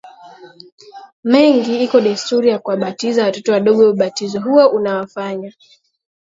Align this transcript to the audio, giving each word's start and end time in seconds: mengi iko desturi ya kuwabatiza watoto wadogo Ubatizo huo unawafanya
mengi 1.23 1.73
iko 1.85 1.97
desturi 2.05 2.49
ya 2.49 2.59
kuwabatiza 2.59 3.23
watoto 3.23 3.51
wadogo 3.51 3.89
Ubatizo 3.89 4.41
huo 4.41 4.67
unawafanya 4.67 5.53